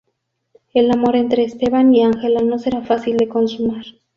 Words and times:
El 0.73 0.89
amor 0.89 1.15
entre 1.15 1.43
Esteban 1.43 1.93
y 1.93 2.01
Ángela 2.03 2.41
no 2.41 2.57
será 2.57 2.81
fácil 2.81 3.17
de 3.17 3.29
consumar. 3.29 3.85